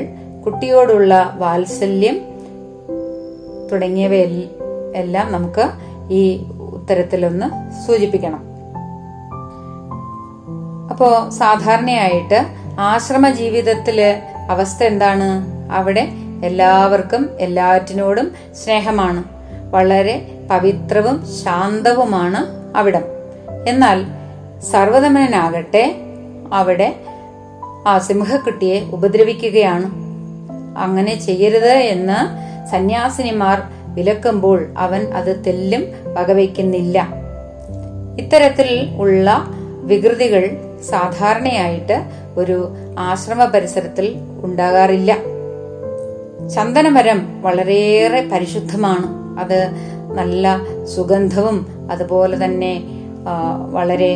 കുട്ടിയോടുള്ള 0.46 1.14
വാത്സല്യം 1.38 2.18
തുടങ്ങിയവയെല്ലാം 3.72 5.32
നമുക്ക് 5.32 5.66
ഈ 6.12 6.44
ഉത്തരത്തിലൊന്ന് 6.74 7.72
സൂചിപ്പിക്കണം. 7.88 8.44
അപ്പോ 10.92 11.30
സാധാരണയായിട്ട് 11.30 12.46
ആശ്രമ 12.80 13.30
ജീവിതത്തിലെ 13.30 14.22
അവസ്ഥ 14.50 14.84
എന്താണ്? 14.84 15.46
അവിടെ 15.72 16.08
എല്ലാവർക്കും 16.44 17.30
എല്ലാറ്റിനോടും 17.40 18.32
സ്നേഹമാണ്. 18.64 19.24
വളരെ 19.72 20.40
പവിത്രവും 20.52 21.24
ശാന്തവുമാണ് 21.44 22.46
അവിടം. 22.78 23.02
എന്നാൽ 23.68 24.06
സർവതമനാകട്ടെ 24.72 25.96
അവിടെ 26.54 26.96
ആ 27.88 27.98
സിംഹക്കുട്ടിയെ 27.98 28.82
ഉപദ്രവിക്കുകയാണ്. 28.92 29.92
അങ്ങനെ 30.78 31.16
ചെയ്യരുത് 31.16 31.72
എന്ന് 31.72 32.42
സന്യാസിനിമാർ 32.68 33.62
വിലക്കുമ്പോൾ 33.96 34.60
അവൻ 34.78 35.02
അത് 35.20 35.32
തെല്ലും 35.48 35.84
വകവയ്ക്കുന്നില്ല. 36.14 37.08
ഇത്തരത്തിൽ 38.20 38.70
ഉള്ള 38.98 39.48
വികൃതികൾ 39.84 40.44
സാധാരണയായിട്ട് 40.90 41.98
ഒരു 42.38 42.58
ആശ്രമ 43.00 43.46
പരിസരത്തിൽ 43.46 44.16
ഉണ്ടാകാറില്ല. 44.44 45.18
ചന്ദനമരം 46.56 47.42
വളരെയേറെ 47.42 48.22
പരിശുദ്ധമാണ്. 48.32 49.08
അത് 49.40 49.60
നല്ല 50.14 50.46
സുഗന്ധവും 50.96 51.58
അതുപോലെ 51.92 52.46
തന്നെ 52.46 52.74
വളരെ 53.72 54.14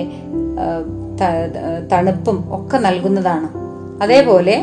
തണുപ്പും 1.91 2.37
ഒക്കെ 2.55 2.77
നൽകുന്നതാണ്. 2.77 3.47
അതേപോലെ 4.03 4.55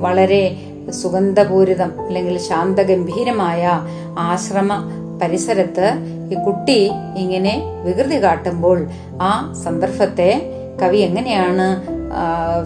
വളരെ 0.00 0.42
സുഗന്ധപൂരിതം 0.90 2.06
അല്ലെങ്കിൽ 2.06 2.38
ശാന്തഗംഭീരമായ 2.38 3.82
ആശ്രമ 4.18 4.72
പരിസരത്ത് 5.22 5.86
ഈ 6.32 6.44
കുട്ടി 6.44 6.90
ഇങ്ങനെ 7.16 7.82
വികൃതി 7.84 8.22
കാട്ടുമ്പോൾ 8.22 8.86
ആ 9.22 9.52
സന്ദർഭത്തെ 9.64 10.58
കവി 10.82 10.96
എങ്ങനെയാണ് 10.96 11.66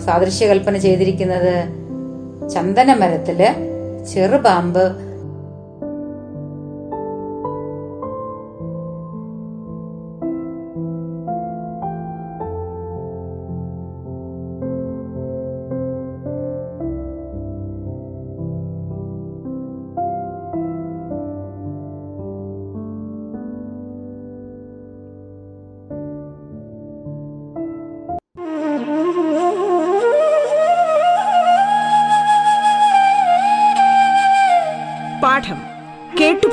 സാദൃശ്യകൽപ്പന 0.04 0.76
ചെയ്തിരിക്കുന്നത്? 0.76 1.54
ചന്ദനമരത്തിൽ 2.49 3.54
ചെറുപാമ്പ് 4.12 5.05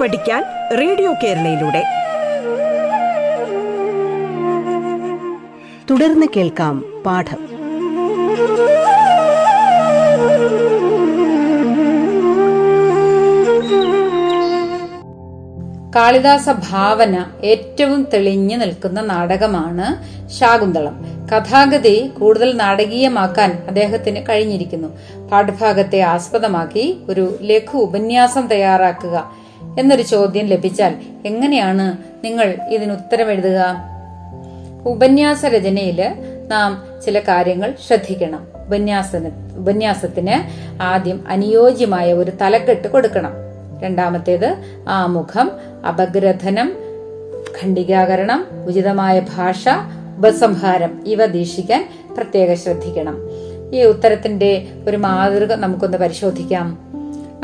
പഠിക്കാൻ 0.00 0.44
റേഡിയോ 0.80 1.12
കേരളയിലൂടെ. 1.12 1.84
തുടർന്ന് 5.90 6.26
കേൾക്കാം 6.36 7.02
പാഠം. 7.06 7.48
കാളിദാസ 15.96 16.48
ഭാവന 16.50 17.24
ഏറ്റവും 17.44 18.06
തെളിഞ്ഞു 18.14 18.56
നിൽക്കുന്ന 18.56 19.00
നാടകമാണ് 19.00 20.04
ശാകുന്തളം. 20.28 21.06
കഥാഗതി 21.34 22.10
കൂടുതൽ 22.20 22.56
നാടകീയമാക്കാൻ 22.56 23.62
അദ്ദേഹത്തിന് 23.68 24.20
കഴിഞ്ഞിരിക്കുന്നു. 24.28 24.88
പാഠഭാഗത്തെ 25.28 26.00
ആസ്പദമാക്കി 26.00 26.98
ഒരു 27.08 27.38
ലഘു 27.42 27.78
ഉപന്യാസം 27.78 28.46
തയ്യാറാക്കുക. 28.46 29.47
എന്നൊരു 29.78 30.02
ചോദ്യം 30.02 30.46
ലഭിച്ചാൽ 30.46 30.94
എങ്ങനെയാണ് 31.26 31.96
നിങ്ങൾ 32.24 32.56
ഇതിന് 32.70 32.92
ഉത്തരം 32.92 33.30
എഴുതുക 33.30 33.76
ഉപന്യാസ 34.86 35.44
രചനയിൽ 35.44 36.14
നാം 36.48 36.84
ചില 37.04 37.18
കാര്യങ്ങൾ 37.18 37.74
ശ്രദ്ധിക്കണം. 37.86 38.46
ഉപന്യാസന 38.66 39.30
ഉപന്യാസത്തിന് 39.56 40.34
ആദ്യം 40.82 41.24
അനുയോജ്യമായ 41.28 42.12
ഒരു 42.12 42.32
തലക്കെട്ട് 42.40 42.88
കൊടുക്കണം. 42.88 43.32
രണ്ടാമത്തേത് 43.82 44.56
ആമുഖം 44.88 45.50
അപഗ്രഥനം 45.88 46.72
ഖണ്ഡികാകരണം 47.62 48.46
ഉചിതമായ 48.66 49.20
ഭാഷ 49.20 49.68
ഉപസംഹാരം 50.18 51.02
ഇവ 51.06 51.26
ദീക്ഷിക്കാൻ 51.26 51.88
പ്രത്യേകം 52.16 52.56
ശ്രദ്ധിക്കണം. 52.56 53.16
ഈ 53.72 53.82
ഉത്തരത്തിന്റെ 53.82 54.66
ഒരു 54.88 54.96
മാതൃക 54.96 55.52
നമുക്കൊന്ന് 55.52 55.98
പരിശോധിക്കാം. 55.98 56.87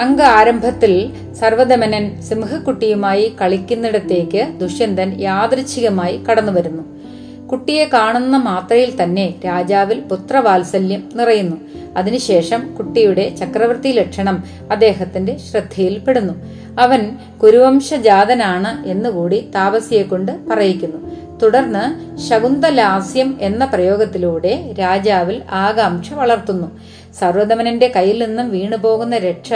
അംഗ 0.00 0.22
ആരംഭത്തിൽ 0.22 1.12
സർവദമനൻ 1.34 2.22
സിംഹക്കുട്ടിയുമായി 2.22 3.36
കളിക്കുന്നിടത്തേക്ക് 3.42 4.48
ദുഷ്യന്തൻ 4.56 5.16
യാദൃച്ഛികമായി 5.20 6.16
കടന്നുവരുന്നു. 6.16 6.82
കുട്ടിയെ 7.46 7.84
കാണുന്ന 7.84 8.36
മാത്രയിൽ 8.36 9.02
തന്നെ 9.02 9.34
രാജാവിൽ 9.46 10.00
പുത്രവാത്സല്യം 10.00 11.08
നിറയുന്നു. 11.14 11.56
അതിനുശേഷം 11.96 12.74
കുട്ടിയുടെ 12.78 13.32
ചക്രവർത്തി 13.38 13.88
ലക്ഷണം 13.88 14.44
അദ്ദേഹത്തിന്റെ 14.70 15.36
ശ്രദ്ധയിൽപ്പെടുന്നു. 15.38 16.34
അവൻ 16.80 17.16
കുരുവംശജാതനാണ് 17.42 18.86
എന്നുകൂടി 18.86 19.50
താപസിയെ 19.54 20.02
കൊണ്ട് 20.02 20.32
പറയിക്കുന്നു. 20.50 21.14
തുടർന്ന് 21.38 22.16
ശകുന്തലാസ്യം 22.18 23.38
എന്ന 23.40 23.64
പ്രയോഗത്തിലൂടെ 23.64 24.74
രാജാവിൽ 24.80 25.42
ആകാംക്ഷ 25.50 26.12
വളർത്തുന്നു. 26.12 26.80
സർവദമനന്റെ 27.18 27.92
കയ്യിൽ 27.96 28.24
നിന്നും 28.24 28.50
വീണുപോകുന്ന 28.50 29.18
രക്ഷ 29.18 29.52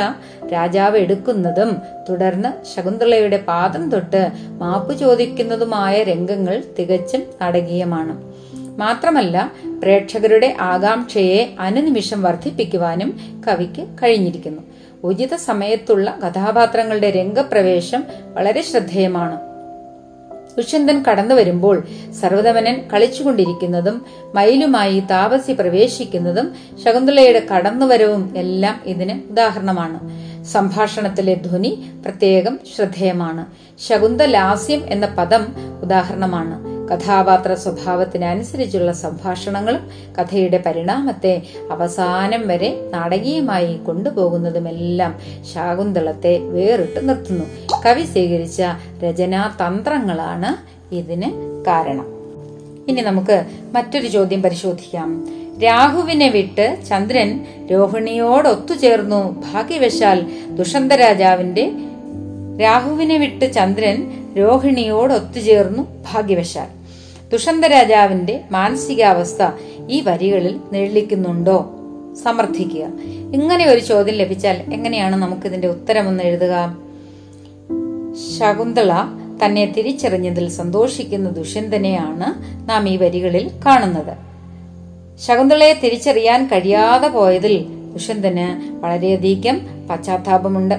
രാജാവ് 0.52 0.98
എടുക്കുന്നതും 0.98 1.76
തുടർന്ന് 2.08 2.74
ശകുന്തളയുടെ 2.74 3.36
പാദം 3.36 3.90
തൊട്ട് 3.90 4.30
മാപ്പ് 4.48 4.98
ചോദിക്കുന്നതുമായ 4.98 6.02
രംഗങ്ങൾ 6.02 6.62
തികച്ചും 6.78 7.22
നാടകീയമാണ്. 7.40 8.38
മാത്രമല്ല 8.78 9.52
പ്രേക്ഷകരുടെ 9.82 10.56
ആകാംക്ഷയെ 10.60 11.54
അനുനിമിഷം 11.60 12.22
വർദ്ധിപ്പിക്കുവാനും 12.22 13.20
കവിക്ക് 13.48 13.86
കഴിഞ്ഞിരിക്കുന്നു. 14.02 14.62
ഉചിത 15.04 15.34
സമയത്തുള്ള 15.34 16.18
കഥാപാത്രങ്ങളുടെ 16.26 17.10
രംഗപ്രവേശം 17.10 18.04
വളരെ 18.34 18.62
ശ്രദ്ധേയമാണ്. 18.62 19.47
ദുഷ്യന്തൻ 20.58 21.04
കടന്നു 21.10 21.34
വരുമ്പോൾ 21.34 21.82
സർവതമനൻ 22.20 22.80
കളിച്ചുകൊണ്ടിരിക്കുന്നതും 22.94 24.06
മയിലുമായി 24.34 25.00
താപസി 25.00 25.52
പ്രവേശിക്കുന്നതും 25.52 26.54
ശകുന്തളയുടെ 26.84 27.46
കടന്നുവരവും 27.54 28.34
എല്ലാം 28.36 28.80
ഇതിന് 28.84 29.30
ഉദാഹരണമാണ്. 29.30 29.98
സംഭാഷണത്തിലെ 30.44 31.34
ധ്വനി 31.34 31.90
പ്രത്യേകം 32.04 32.58
ശ്രദ്ധേയമാണ്. 32.76 33.46
ശകുന്തലാസ്യം 33.88 34.82
എന്ന 34.88 35.06
പദം 35.06 35.46
ഉദാഹരണമാണ്. 35.82 36.77
കഥാപാത്ര 36.94 37.54
സ്വഭാവത്തിനനുസരിച്ചുള്ള 37.54 38.92
സംഭാഷണങ്ങളും 38.92 39.90
കഥയുടെ 40.20 40.62
പരിണാമത്തെ 40.66 41.42
അവസാനം 41.70 42.48
വരെ 42.48 42.90
നാടകീയമായി 42.90 43.76
കൊണ്ടുപോകുന്നതുമെല്ലാം 43.76 45.18
ശാകുന്തളത്തെ 45.54 46.38
വേറിട്ട് 46.38 47.08
നിർത്തുന്നു. 47.08 47.44
കവി 47.86 48.02
സ്വീകരിച്ച 48.02 48.62
രചനാ 49.04 49.54
തന്ത്രങ്ങളാണ് 49.66 50.78
ഇതിന് 50.94 51.30
കാരണം. 51.66 52.06
ഇനി 52.88 53.00
നമുക്ക് 53.00 53.44
മറ്റൊരു 53.72 54.08
ചോദ്യം 54.08 54.42
പരിശോധിക്കാം. 54.42 55.28
രാഹുവിനെ 55.64 56.28
വിട്ട് 56.28 56.76
ചന്ദ്രൻ 56.88 57.46
രോഹിണിയോടൊത്തുചേർന്നു. 57.70 59.44
ഭാഗ്യവശാൽ 59.52 60.26
ദുഷന്ത 60.50 60.92
രാജാവിന്റെ 60.92 61.72
രാഹുവിനെ 62.62 63.18
വിട്ട് 63.18 63.52
ചന്ദ്രൻ 63.52 64.12
രോഹിണിയോടൊത്തുചേർന്നു. 64.38 65.82
ഭാഗ്യവശാൽ. 66.12 66.77
ദുഷന്ത 67.32 67.64
രാജാവിന്റെ 67.64 68.44
മാനസികാവസ്ഥ 68.50 69.50
ഈ 69.88 70.00
വരികളിൽ 70.00 70.60
നിഴലിക്കുന്നുണ്ടോ? 70.72 71.70
സമർത്ഥിക്കുക. 72.22 72.84
ഇങ്ങനെ 73.34 73.66
ഒരു 73.66 73.80
ചോദ്യം 73.80 74.14
ലഭിച്ചാൽ 74.14 74.72
എങ്ങനെയാണ് 74.72 75.16
നമുക്കിതിന്റെ 75.16 75.68
ഉത്തരമൊന്ന് 75.68 76.24
എഴുതുക? 76.24 76.78
ശകുന്തള 78.38 78.92
തന്നെ 79.44 79.64
തിരിച്ചറിഞ്ഞതിൽ 79.64 80.48
സന്തോഷിക്കുന്ന 80.48 81.30
ദുഷ്യന്തനെയാണ് 81.30 82.42
നാം 82.70 82.88
ഈ 82.88 82.96
വരികളിൽ 82.96 83.50
കാണുന്നത്. 83.66 84.16
ശകുന്തളയെ 85.20 85.80
തിരിച്ചറിയാൻ 85.84 86.46
കഴിയാതെ 86.46 87.08
പോയതിൽ 87.08 87.66
ദുഷ്യന്തന് 87.92 88.76
വളരെയധികം 88.84 89.60
പശ്ചാത്താപമുണ്ട്. 89.90 90.74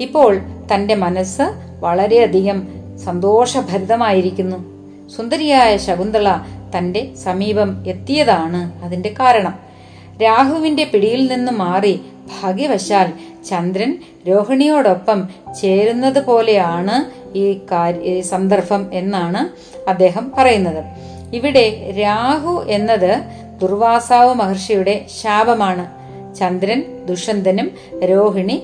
ഇപ്പോൾ 0.00 0.40
തന്റെ 0.74 0.94
മനസ്സ് 0.94 1.42
വളരെയധികം 1.80 2.68
സന്തോഷഭരിതമായിരിക്കുന്നു. 3.04 4.71
സുന്ദരിയായ 5.16 5.76
ശകുന്തള 5.76 6.28
തന്റെ 6.76 7.14
സമീപം 7.24 7.84
എത്തിയതാണ് 7.86 8.84
അതിന്റെ 8.84 9.14
കാരണം. 9.20 9.58
രാഹുവിന്റെ 10.22 10.84
പിടിയിൽ 10.84 11.32
നിന്ന് 11.32 11.52
മാറി 11.52 12.00
ഭാഗ്യവശാൽ 12.42 13.12
ചന്ദ്രൻ 13.48 13.98
രോഹിണിയോടൊപ്പം 14.28 15.28
ചേരുന്നത് 15.60 16.26
പോലെയാണ് 16.26 16.96
ഈ 17.38 18.20
സന്ദർഭം 18.20 18.90
എന്നാണ് 18.92 19.42
അദ്ദേഹം 19.90 20.32
പറയുന്നത്. 20.38 20.84
ഇവിടെ 21.34 21.94
രാഹു 22.02 22.64
എന്നത് 22.68 23.22
ദുർവാസാവ് 23.60 24.34
മഹർഷിയുടെ 24.34 25.06
ശാപമാണ്. 25.22 25.86
ചന്ദ്രൻ 26.34 27.06
ദുഷന്തനും 27.06 27.70
രോഹിണി 28.04 28.62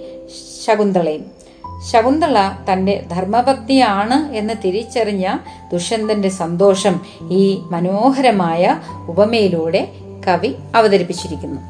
ശകുന്തളയും. 0.66 1.37
ശകുന്തള 1.86 2.50
തന്റെ 2.72 3.04
ധർമ്മഭക്തിയാണ് 3.12 4.32
എന്ന് 4.32 4.54
തിരിച്ചറിഞ്ഞ 4.64 5.36
ദുഷ്യന്തന്റെ 5.72 6.28
സന്തോഷം 6.28 7.00
ഈ 7.30 7.62
മനോഹരമായ 7.70 8.80
ഉപമയിലൂടെ 9.08 9.88
കവി 10.28 10.54
അവതരിപ്പിച്ചിരിക്കുന്നു. 10.74 11.60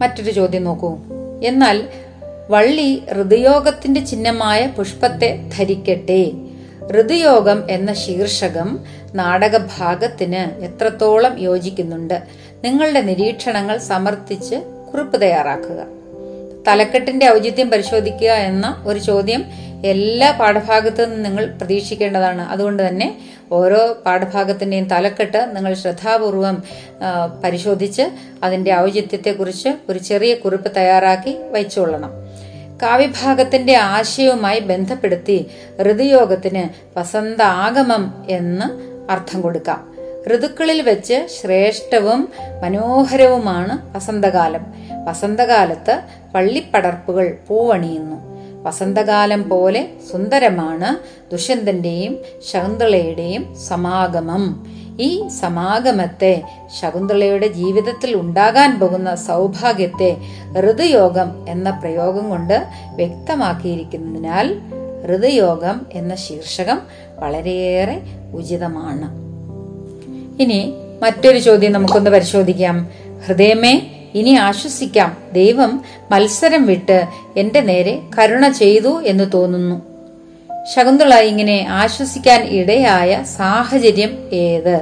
മറ്റൊരു 0.00 0.30
ചോദ്യം 0.30 0.64
നോക്കൂ. 0.64 0.96
എന്നാൽ 1.44 1.88
വള്ളി 2.50 3.02
ഹൃദയോഗത്തിന്റെ 3.08 4.04
ചിഹ്നമായ 4.04 4.66
പുഷ്പത്തെ 4.66 5.50
ധരിക്കട്ടെ. 5.58 6.32
ഹൃദയോഗം 6.86 7.70
എന്ന 7.70 7.92
ശീർഷകം 7.92 8.80
നാടകഭാഗത്തിന് 9.14 10.62
എത്രത്തോളം 10.62 11.40
യോജിക്കുന്നുണ്ട്? 11.40 12.22
നിങ്ങളുടെ 12.64 13.00
നിരീക്ഷണങ്ങൾ 13.00 13.78
സമർത്ഥിച്ച് 13.78 14.54
കുറിപ്പ് 14.92 15.22
തയ്യാറാക്കുക. 15.22 16.01
തലക്കെട്ടിന്റെ 16.68 17.30
ഔചിത്യം 17.34 17.70
പരിശോധിക്കുക 17.70 18.30
എന്ന 18.30 18.82
ഒരു 18.84 18.98
ചോദ്യം 18.98 19.44
എല്ലാ 19.84 20.30
പാഠഭാഗത്തു 20.30 21.02
നിന്നും 21.02 21.22
നിങ്ങൾ 21.22 21.44
പ്രതീക്ഷിക്കേണ്ടതാണ്. 21.46 22.40
അതുകൊണ്ട് 22.40 22.88
തന്നെ 22.88 23.18
ഓരോ 23.52 24.02
പാഠഭാഗത്തിന്റെയും 24.06 24.88
തലക്കെട്ട് 24.88 25.56
നിങ്ങൾ 25.56 25.74
ശ്രദ്ധാപൂർവം 25.74 26.62
പരിശോധിച്ച് 27.44 28.02
അതിന്റെ 28.42 28.76
ഔചിത്യത്തെക്കുറിച്ച് 28.76 29.68
ഒരു 29.88 29.98
ചെറിയ 29.98 30.34
കുറിപ്പ് 30.34 30.76
തയ്യാറാക്കി 30.76 31.38
വഹിച്ചുകൊള്ളണം 31.50 32.12
കാവ്യഭാഗത്തിന്റെ 32.82 33.76
ആശയവുമായി 33.76 34.60
ബന്ധപ്പെടുത്തി 34.60 35.46
ഋതുയോഗത്തിന് 35.82 36.98
വസന്താഗമം 36.98 38.26
എന്ന് 38.28 38.66
അർത്ഥം 39.12 39.40
കൊടുക്കാം. 39.40 39.91
ഋതുക്കളിൽ 40.28 40.82
വെച്ച് 40.82 41.26
ശ്രേഷ്ഠവും 41.40 42.28
മനോഹരവുമാണ് 42.62 43.96
വസന്തകാലം. 43.96 44.66
വസന്തകാലത്ത് 45.04 46.02
പള്ളിപ്പടർപ്പുകൾ 46.34 47.38
പൂവണിയുന്നു. 47.48 48.16
വസന്തകാലം 48.62 49.48
പോലെ 49.48 49.88
സുന്ദരമാണ് 50.12 50.96
ദുഷ്യന്തന്റെയും 51.32 52.18
ശകുന്തളയുടെയും 52.52 53.56
സമാഗമം. 53.68 54.66
ഈ 55.00 55.28
സമാഗമത്തെ 55.28 56.42
ശകുന്തളയുടെ 56.80 57.46
ജീവിതത്തിൽ 57.46 58.16
ഉണ്ടാകാൻ 58.16 58.80
പോകുന്ന 58.80 59.14
സൗഭാഗ്യത്തെ 59.14 60.16
ഋതുയോഗം 60.60 61.48
എന്ന 61.48 61.70
പ്രയോഗം 61.70 62.30
കൊണ്ട് 62.30 62.66
വ്യക്തമാക്കിയിരിക്കുന്നതിനാൽ 62.94 64.60
ഋതുയോഗം 65.16 65.86
എന്ന 65.92 66.14
ശീർഷകം 66.14 66.82
വളരെയേറെ 67.16 68.00
ഉചിതമാണ്. 68.34 69.21
ഇനി 70.40 70.72
മറ്റൊരു 71.02 71.38
ചോദ്യം 71.38 71.72
നമുക്കൊന്ന് 71.72 72.10
പരിശോധിക്കാം. 72.10 72.90
ഹൃദയമേ 73.26 73.82
ഇനി 74.14 74.30
ആശ്വസിക്കാം. 74.30 75.16
ദൈവം 75.32 75.84
മത്സരം 76.10 76.66
വിട്ട് 76.66 77.04
എന്റെ 77.36 77.60
നേരെ 77.60 78.00
കരുണ 78.18 78.48
ചെയ്തു 78.48 79.02
എന്ന് 79.06 79.32
തോന്നുന്നു. 79.34 79.82
ശകുന്തള 80.74 81.14
ഇങ്ങനെ 81.14 81.66
ആശ്വസിക്കാൻ 81.68 82.42
ഇടയായ 82.42 83.24
സാഹചര്യം 83.36 84.18
ഏത്? 84.32 84.80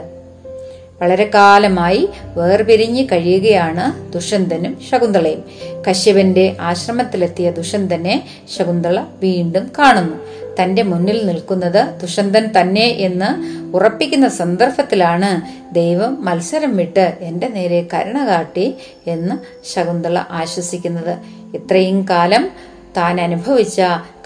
വളരെ 1.02 1.30
കാലമായി 1.34 2.08
വേർപിരിഞ്ഞ് 2.36 3.06
കഴിയുകയാണ് 3.12 4.12
ദുഷ്യന്തനും 4.12 4.78
ശകുന്തളയും. 4.90 5.44
കശ്യപന്റെ 5.90 6.56
ആശ്രമത്തിലെത്തിയ 6.60 7.50
ദുഷ്യന്തനെ 7.50 8.22
ശകുന്തള 8.58 9.00
വീണ്ടും 9.00 9.70
കാണുന്നു. 9.78 10.16
തന്റെ 10.62 10.82
മുന്നിൽ 10.82 11.26
നിൽക്കുന്നത് 11.26 12.00
ദുഷ്യന്തൻ 12.00 12.50
തന്നെ 12.60 12.86
എന്ന് 12.86 13.59
ഉറപ്പിക്കുന്ന 13.74 14.28
സന്ദർഭത്തിലാണ് 14.28 15.60
ദൈവം 15.74 16.24
മത്സരം 16.24 16.76
വിട്ട് 16.76 17.18
എന്റെ 17.20 17.48
നേരെ 17.48 17.88
കരുണ 17.94 18.26
കാട്ടി 18.26 18.74
എന്ന് 19.06 19.34
ശകുന്തള 19.74 20.18
ആശ്വസിക്കുന്നത്. 20.30 21.18
ഇത്രയും 21.56 22.06
കാലം 22.10 22.50
താൻ 22.96 23.20
അനുഭവിച്ച 23.20 23.80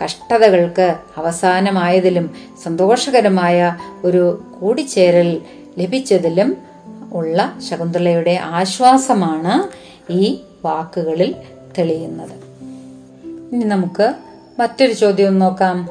കഷ്ടതകൾക്ക് 0.04 0.94
അവസാനമായതിലും 1.16 2.30
സന്തോഷകരമായ 2.64 3.76
ഒരു 4.04 4.42
കൂടിച്ചേരൽ 4.60 5.40
ലഭിച്ചതിലും 5.78 6.56
ഉള്ള 7.12 7.58
ശകുന്തളയുടെ 7.70 8.38
ആശ്വാസമാണ് 8.42 9.84
ഈ 10.12 10.40
വാക്കുകളിൽ 10.64 11.34
തെളിയുന്നത്. 11.78 12.32
ഇനി 13.54 13.64
നമുക്ക് 13.64 14.14
മറ്റൊരു 14.60 14.92
ചോദ്യം 14.92 15.38
നോക്കാം. 15.38 15.88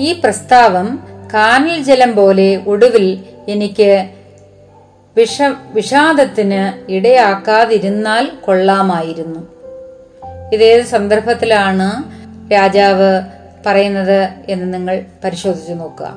ഈ 0.00 0.12
പ്രസ്താവം 0.12 1.15
കാനൽ 1.34 1.82
ജലം 1.82 2.16
പോലെ 2.16 2.56
ഒടുവിൽ 2.66 3.18
എനിക്ക് 3.48 4.10
വിഷ 5.16 5.42
വിഷാദത്തിന് 5.72 6.90
ഇടയാക്കാതിരുന്നാൽ 6.90 8.28
കൊള്ളാമായിരുന്നു. 8.44 9.40
ഇതേത് 10.52 10.82
സന്ദർഭത്തിലാണ് 10.82 12.02
രാജാവ് 12.52 13.22
പറയുന്നത് 13.66 14.28
എന്ന് 14.48 14.74
നിങ്ങൾ 14.74 15.04
പരിശോധിച്ചു 15.24 15.72
നോക്കുക. 15.72 16.14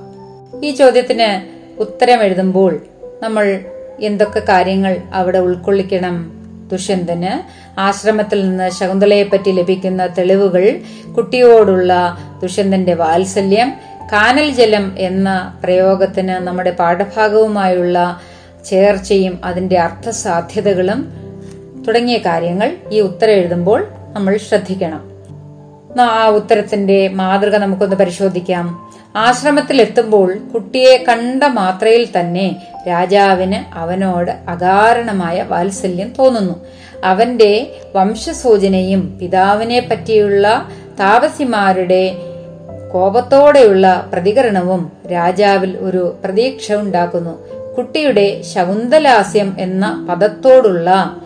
ഈ 0.64 0.72
ചോദ്യത്തിന് 0.72 1.60
ഉത്തരം 1.82 2.24
എഴുതുമ്പോൾ 2.24 2.80
നമ്മൾ 3.24 3.66
എന്തൊക്കെ 4.00 4.40
കാര്യങ്ങൾ 4.40 4.98
അവിടെ 5.14 5.40
ഉൾക്കൊള്ളിക്കണം? 5.40 6.40
ദുഷ്യന്തന് 6.72 7.60
ആശ്രമത്തിൽ 7.80 8.50
നിന്ന് 8.50 8.70
ശകുന്തളയെ 8.70 9.24
പറ്റി 9.24 9.52
ലഭിക്കുന്ന 9.52 10.08
തെളിവുകൾ 10.08 10.82
കുട്ടിയോടുള്ള 11.18 12.18
ദുഷ്യന്തന്റെ 12.42 12.94
വാത്സല്യം 12.94 13.74
കാനൽ 14.14 14.50
ജലം 14.50 14.96
എന്ന 14.98 15.60
പ്രയോഗത്തിന് 15.64 16.30
നമ്മുടെ 16.30 16.72
പാഠഭാഗവുമായുള്ള 16.72 18.20
ചേർച്ചയും 18.66 19.40
അതിന്റെ 19.44 19.80
അർത്ഥസാധ്യതകളും 19.80 21.14
തുടങ്ങിയ 21.88 22.18
കാര്യങ്ങൾ 22.18 22.76
ഈ 22.92 23.00
ഉത്തരം 23.00 23.32
എഴുതുമ്പോൾ 23.32 23.88
നമ്മൾ 24.14 24.38
ശ്രദ്ധിക്കണം. 24.38 25.10
ആ 26.02 26.28
ഉത്തരത്തിന്റെ 26.28 27.08
മാതൃക 27.08 27.56
നമുക്കൊന്ന് 27.56 27.96
പരിശോധിക്കാം. 27.96 28.94
ആശ്രമത്തിൽ 29.16 29.82
എത്തുമ്പോൾ 29.82 30.34
കുട്ടിയെ 30.54 30.98
കണ്ട 30.98 31.44
മാത്രയിൽ 31.44 32.08
തന്നെ 32.20 32.56
രാജാവിന് 32.88 33.78
അവനോട് 33.78 34.32
അകാരണമായ 34.48 35.42
വാത്സല്യം 35.42 36.14
തോന്നുന്നു. 36.20 36.66
അവന്റെ 37.04 37.72
വംശസൂചനയും 37.96 39.18
പിതാവിനെ 39.22 39.88
പറ്റിയുള്ള 39.92 40.70
താപസിമാരുടെ 41.00 42.16
കോപത്തോടെയുള്ള 42.94 44.10
പ്രതികരണവും 44.14 44.92
രാജാവിൽ 45.12 45.78
ഒരു 45.78 46.16
പ്രതീക്ഷ 46.24 46.74
ഉണ്ടാക്കുന്നു 46.74 47.38
കുട്ടിയുടെ 47.78 48.42
ശകുന്തലാസ്യം 48.42 49.56
എന്ന 49.60 50.08
പദത്തോടുള്ള 50.10 51.18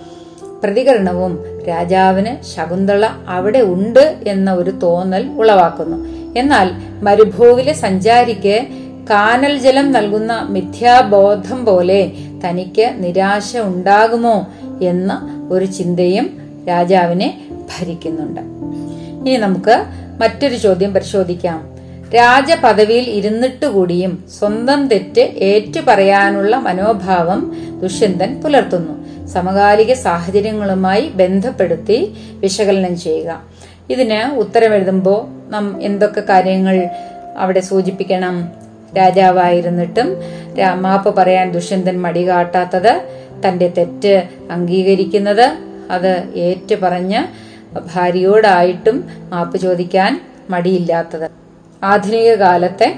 പ്രതികരണവും 0.63 1.43
രാജാവിന് 1.67 2.45
ശകുന്തള 2.45 3.05
അവിടെ 3.27 3.59
ഉണ്ട് 3.59 4.17
എന്ന 4.27 4.53
ഒരു 4.53 4.71
തോന്നൽ 4.71 5.27
ഉളവാക്കുന്നു. 5.37 5.97
എന്നാൽ 6.39 6.71
മരുഭൂവിലെ 7.03 7.73
സഞ്ചാരിക്ക് 7.73 8.67
കാനൽ 9.09 9.57
ജലം 9.57 9.91
നൽകുന്ന 9.91 10.47
മിഥ്യാബോധം 10.49 11.65
പോലെ 11.65 12.11
തനിക്ക് 12.45 12.93
നിരാശ 12.97 13.57
ഉണ്ടാകുമോ 13.57 14.47
എന്ന 14.81 15.43
ഒരു 15.51 15.65
ചിന്തയും 15.65 16.29
രാജാവിനെ 16.67 17.41
ഭരിക്കുന്നുണ്ട്. 17.51 18.41
ഇനി 19.19 19.37
നമുക്ക് 19.37 19.85
മറ്റൊരു 20.21 20.55
ചോദ്യം 20.55 20.93
പരിശോധിക്കാം. 20.93 21.59
രാജപദവിയിൽ 22.15 23.05
ഇരുന്നിട്ട് 23.09 23.65
കൂടിയും 23.65 24.23
സ്വന്തം 24.39 24.87
തെറ്റ് 24.87 25.21
ഏറ്റുപറയാനുള്ള 25.21 26.55
മനോഭാവം 26.55 27.41
ദുഷ്യന്തൻ 27.81 28.41
പുലർത്തുന്നു. 28.41 28.95
സമകാലിക 29.27 29.93
സാഹചര്യങ്ങളുമായി 29.93 31.05
ബന്ധപ്പെടുത്തി 31.09 31.97
വിശകലനം 32.39 32.99
ചെയ്യുക. 32.99 33.41
ഇതിന് 33.89 34.35
ഉത്തരം 34.37 34.73
എഴുതുമ്പോൾ 34.73 35.51
നാം 35.51 35.65
എന്തൊക്കെ 35.81 36.21
കാര്യങ്ങൾ 36.21 36.87
അവിടെ 37.37 37.59
സൂചിപ്പിക്കണം? 37.59 38.35
രാജാവായിരുന്നിട്ടും 38.97 40.09
മാപ്പ് 40.73 41.15
പറയാൻ 41.15 41.51
ദുഷ്യന്തൻ 41.51 42.01
മടി 42.01 42.27
കാട്ടാത്തത് 42.27 42.93
തന്റെ 43.47 43.67
തെറ്റ് 43.77 44.23
അംഗീകരിക്കുന്നത് 44.51 45.47
അത് 45.91 46.11
ഏറ്റുപറഞ്ഞ് 46.35 47.21
ഭാര്യയോടായിട്ടും 47.79 49.09
മാപ്പ് 49.29 49.57
ചോദിക്കാൻ 49.57 50.21
മടിയില്ലാത്തത്. 50.49 51.29
ആധുനിക 51.83 52.33
കാലത്തെ 52.33 52.95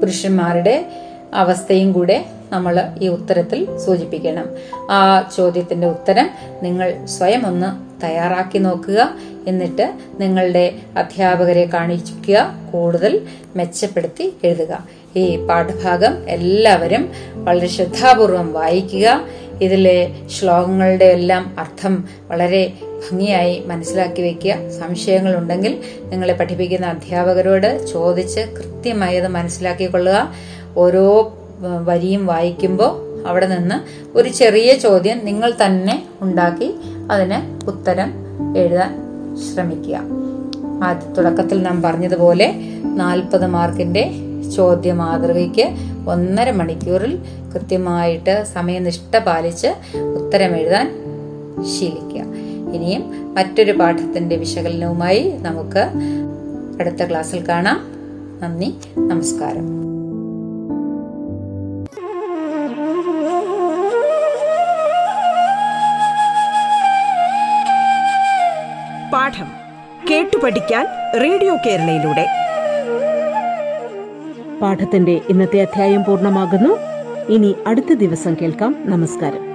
പുരുഷന്മാരുടെ 0.00 0.86
അവസ്ഥയും 1.34 1.92
കൂടെ 1.92 2.24
നമ്മൾ 2.52 2.82
ഈ 3.02 3.08
ഉത്തരത്തിൽ 3.08 3.78
സൂചിപ്പിക്കണം. 3.78 4.44
ആ 4.90 5.30
ചോദ്യത്തിന്റെ 5.36 5.86
ഉത്തരം 5.86 6.30
നിങ്ങൾ 6.62 7.06
സ്വയം 7.06 7.46
ഒന്ന് 7.46 7.88
തയ്യാറാക്കി 8.04 8.58
നോക്കുക. 8.58 9.10
എന്നിട്ട് 9.48 9.92
നിങ്ങളുടെ 10.20 10.74
അധ്യാപകരെ 10.96 11.70
കാണിക്കുക. 11.74 12.54
കൂടുതൽ 12.72 13.26
മെച്ചപ്പെടുത്തി 13.56 14.36
എഴുതുക. 14.44 14.86
ഈ 15.16 15.46
പാഠഭാഗം 15.46 16.28
എല്ലാവരും 16.28 17.12
വളരെ 17.34 17.66
ശ്രദ്ധാപൂർവം 17.66 18.52
വായിക്കുക. 18.52 19.20
ഇതിലെ 19.62 20.14
ശ്ലോകങ്ങളുടെ 20.30 21.04
എല്ലാം 21.04 21.56
അർത്ഥം 21.58 22.08
വളരെ 22.28 22.72
ഭംഗിയായി 22.98 23.62
മനസ്സിലാക്കി 23.66 24.22
വെക്കുക. 24.22 24.70
സംശയങ്ങളുണ്ടെങ്കിൽ 24.70 25.80
നിങ്ങളെ 26.04 26.32
പഠിപ്പിക്കുന്ന 26.32 26.86
അധ്യാപകരോട് 26.86 27.86
ചോദിച്ച് 27.86 28.40
കൃത്യമായി 28.40 29.16
അത് 29.16 29.28
മനസ്സിലാക്കിക്കൊള്ളുക. 29.28 30.34
ഓരോ 30.76 31.34
വരിയും 31.84 32.26
വായിക്കുമ്പോൾ 32.26 33.08
അവിടെ 33.26 33.46
നിന്ന് 33.46 33.74
ഒരു 34.18 34.28
ചെറിയ 34.28 34.74
ചോദ്യം 34.74 35.24
നിങ്ങൾ 35.24 35.52
തന്നെ 35.64 36.06
ഉണ്ടാക്കി 36.20 36.74
അതിന് 37.10 37.66
ഉത്തരം 37.66 38.12
എഴുതാൻ 38.56 38.92
ശ്രമിക്കുക. 39.36 40.00
ആദ്യ 40.82 41.14
തുടക്കത്തിൽ 41.14 41.62
നാം 41.62 41.82
പറഞ്ഞതുപോലെ 41.82 42.54
നാൽപ്പത് 42.84 43.46
മാർക്കിന്റെ 43.46 44.10
ചോദ്യ 44.56 44.92
മാതൃകയ്ക്ക് 44.92 45.68
ഒന്നര 46.08 46.50
മണിക്കൂറിൽ 46.50 47.18
കൃത്യമായിട്ട് 47.54 48.44
സമയനിഷ്ഠ 48.54 49.18
പാലിച്ച് 49.18 49.98
ഉത്തരം 49.98 50.56
എഴുതാൻ 50.56 50.86
ശീലിക്കുക. 51.78 52.47
ഇനിയും 52.74 53.34
മറ്റൊരു 53.34 53.72
പാഠത്തിന്റെ 53.72 54.36
വിശകലനവുമായി 54.36 55.34
നമുക്ക് 55.42 55.90
അടുത്ത 56.80 57.04
ക്ലാസ്സിൽ 57.10 57.48
കാണാം. 57.48 57.80
നന്ദി 58.42 58.74
നമസ്കാരം. 58.98 59.78
പാഠം 69.12 69.46
കേട്ടു 70.10 70.36
പഠിക്കാൻ 70.36 70.86
റേഡിയോ 71.20 71.56
കേരളയിലൂടെ. 71.66 72.26
പാഠത്തിന്റെ 74.62 75.20
ഇന്നത്തെ 75.28 75.60
അധ്യായം 75.60 76.04
പൂർണമാകുന്നു. 76.04 76.78
ഇനി 77.32 77.54
അടുത്ത 77.66 77.92
ദിവസം 77.92 78.36
കേൾക്കാം. 78.42 78.76
നമസ്കാരം. 78.84 79.47